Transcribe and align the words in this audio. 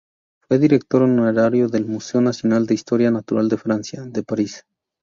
Fue 0.47 0.57
director 0.57 1.03
honorario 1.03 1.67
del 1.67 1.85
Museo 1.85 2.21
Nacional 2.21 2.65
de 2.65 2.73
Historia 2.73 3.11
Natural 3.11 3.47
de 3.49 3.57
Francia, 3.57 4.01
de 4.03 4.23
París. 4.23 4.65